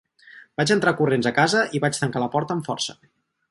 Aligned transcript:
Vaig 0.61 0.73
entrar 0.75 0.93
corrents 1.01 1.29
a 1.31 1.33
casa 1.37 1.63
i 1.79 1.83
vaig 1.85 2.01
tancar 2.01 2.25
la 2.27 2.33
porta 2.39 2.59
amb 2.59 2.73
força. 2.73 2.99